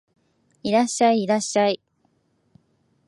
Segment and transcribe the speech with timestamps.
[0.63, 1.79] いらっしゃい、いらっしゃい